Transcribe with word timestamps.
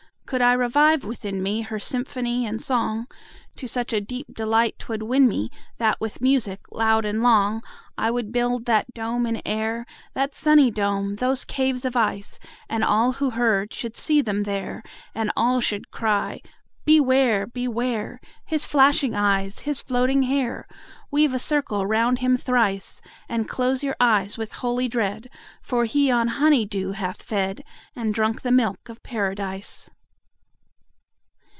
Could 0.27 0.41
I 0.41 0.53
revive 0.53 1.03
within 1.03 1.43
me, 1.43 1.59
Her 1.59 1.77
symphony 1.77 2.45
and 2.45 2.61
song, 2.61 3.07
To 3.57 3.67
such 3.67 3.91
a 3.91 3.99
deep 3.99 4.27
delight 4.33 4.79
'twould 4.79 5.03
win 5.03 5.27
me, 5.27 5.49
That 5.77 5.99
with 5.99 6.21
music 6.21 6.61
loud 6.71 7.03
and 7.03 7.21
long, 7.21 7.59
45 7.95 7.95
I 7.97 8.11
would 8.11 8.31
build 8.31 8.63
that 8.65 8.93
dome 8.93 9.25
in 9.25 9.41
air, 9.45 9.85
That 10.13 10.33
sunny 10.33 10.71
dome! 10.71 11.15
those 11.15 11.43
caves 11.43 11.83
of 11.83 11.97
ice! 11.97 12.39
And 12.69 12.81
all 12.81 13.11
who 13.11 13.31
heard 13.31 13.73
should 13.73 13.97
see 13.97 14.21
them 14.21 14.43
there, 14.43 14.83
And 15.13 15.33
all 15.35 15.59
should 15.59 15.91
cry, 15.91 16.39
Beware! 16.85 17.45
Beware! 17.45 18.21
His 18.45 18.65
flashing 18.65 19.13
eyes, 19.13 19.59
his 19.59 19.81
floating 19.81 20.23
hair! 20.23 20.65
50 20.69 20.75
Weave 21.11 21.33
a 21.33 21.39
circle 21.39 21.85
round 21.85 22.19
him 22.19 22.37
thrice, 22.37 23.01
And 23.27 23.49
close 23.49 23.83
your 23.83 23.97
eyes 23.99 24.37
with 24.37 24.53
holy 24.53 24.87
dread, 24.87 25.29
For 25.61 25.83
he 25.83 26.09
on 26.09 26.29
honey 26.29 26.65
dew 26.65 26.93
hath 26.93 27.21
fed, 27.21 27.65
And 27.97 28.13
drunk 28.13 28.43
the 28.43 28.51
milk 28.53 28.87
of 28.87 29.03
Paradise. 29.03 29.89